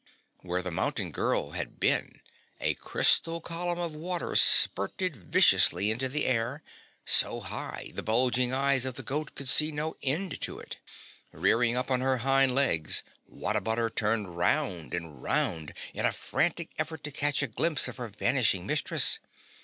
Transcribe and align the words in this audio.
Where 0.41 0.63
the 0.63 0.71
mountain 0.71 1.11
girl 1.11 1.51
had 1.51 1.79
been, 1.79 2.21
a 2.59 2.73
crystal 2.73 3.39
column 3.39 3.77
of 3.77 3.93
water 3.95 4.35
spurted 4.35 5.15
viciously 5.15 5.91
into 5.91 6.09
the 6.09 6.25
air, 6.25 6.63
so 7.05 7.39
high 7.39 7.91
the 7.93 8.01
bulging 8.01 8.51
eyes 8.51 8.83
of 8.83 8.95
the 8.95 9.03
goat 9.03 9.35
could 9.35 9.47
see 9.47 9.71
no 9.71 9.95
end 10.01 10.41
to 10.41 10.57
it. 10.57 10.79
Rearing 11.31 11.77
up 11.77 11.91
on 11.91 12.01
her 12.01 12.17
hind 12.17 12.55
legs, 12.55 13.03
What 13.27 13.55
a 13.55 13.61
butter 13.61 13.91
turned 13.91 14.35
round 14.35 14.95
and 14.95 15.21
round 15.21 15.71
in 15.93 16.03
a 16.07 16.11
frantic 16.11 16.71
effort 16.79 17.03
to 17.03 17.11
catch 17.11 17.43
a 17.43 17.47
glimpse 17.47 17.87
of 17.87 17.97
her 17.97 18.07
vanishing 18.07 18.65
Mistress. 18.65 19.19